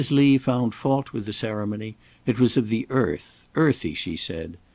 [0.09, 1.95] Lee found fault with the ceremony;
[2.25, 4.57] it was of the earth, earthy, she said.